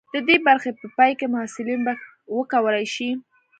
د 0.13 0.15
دې 0.27 0.37
برخې 0.47 0.71
په 0.79 0.85
پای 0.95 1.11
کې 1.19 1.27
محصلین 1.33 1.79
به 1.85 1.93
وکولی 2.35 2.85
شي. 2.93 3.09